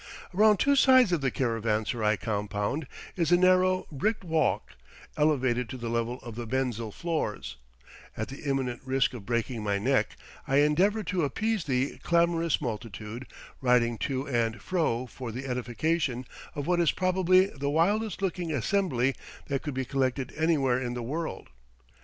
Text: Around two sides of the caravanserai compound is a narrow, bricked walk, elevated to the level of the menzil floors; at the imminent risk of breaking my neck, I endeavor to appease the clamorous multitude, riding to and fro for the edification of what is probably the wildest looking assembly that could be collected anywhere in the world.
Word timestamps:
Around 0.33 0.57
two 0.57 0.75
sides 0.75 1.11
of 1.11 1.21
the 1.21 1.29
caravanserai 1.29 2.17
compound 2.17 2.87
is 3.15 3.31
a 3.31 3.37
narrow, 3.37 3.85
bricked 3.91 4.23
walk, 4.23 4.71
elevated 5.15 5.69
to 5.69 5.77
the 5.77 5.89
level 5.91 6.17
of 6.21 6.33
the 6.33 6.47
menzil 6.47 6.91
floors; 6.91 7.57
at 8.17 8.27
the 8.27 8.41
imminent 8.49 8.81
risk 8.83 9.13
of 9.13 9.27
breaking 9.27 9.61
my 9.63 9.77
neck, 9.77 10.17
I 10.47 10.55
endeavor 10.55 11.03
to 11.03 11.23
appease 11.23 11.65
the 11.65 11.99
clamorous 11.99 12.59
multitude, 12.59 13.27
riding 13.61 13.99
to 13.99 14.27
and 14.27 14.59
fro 14.59 15.05
for 15.05 15.31
the 15.31 15.45
edification 15.45 16.25
of 16.55 16.65
what 16.65 16.79
is 16.81 16.91
probably 16.91 17.45
the 17.45 17.69
wildest 17.69 18.23
looking 18.23 18.51
assembly 18.51 19.13
that 19.49 19.61
could 19.61 19.75
be 19.75 19.85
collected 19.85 20.33
anywhere 20.35 20.81
in 20.81 20.95
the 20.95 21.03
world. 21.03 21.49